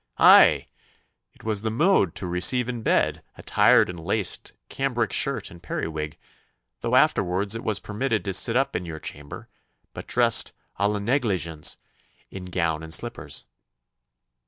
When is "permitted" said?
7.79-8.25